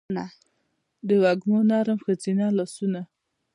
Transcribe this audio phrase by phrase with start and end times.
[1.07, 3.01] دوږمو نرم ښځینه لا سونه